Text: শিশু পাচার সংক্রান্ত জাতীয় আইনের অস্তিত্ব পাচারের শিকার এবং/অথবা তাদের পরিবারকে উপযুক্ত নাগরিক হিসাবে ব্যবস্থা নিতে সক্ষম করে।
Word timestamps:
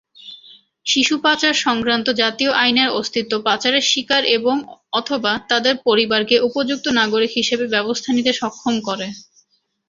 শিশু 0.85 1.15
পাচার 1.23 1.53
সংক্রান্ত 1.65 2.07
জাতীয় 2.21 2.51
আইনের 2.61 2.89
অস্তিত্ব 2.99 3.33
পাচারের 3.47 3.83
শিকার 3.91 4.23
এবং/অথবা 4.37 5.33
তাদের 5.49 5.73
পরিবারকে 5.87 6.35
উপযুক্ত 6.47 6.85
নাগরিক 6.99 7.31
হিসাবে 7.37 7.65
ব্যবস্থা 7.75 8.09
নিতে 8.13 8.31
সক্ষম 8.33 8.75
করে। 8.87 9.07